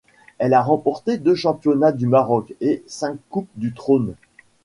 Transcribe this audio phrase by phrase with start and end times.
[0.39, 4.15] Elle a remporté deux Championnats du Maroc et cinq Coupe du Trône.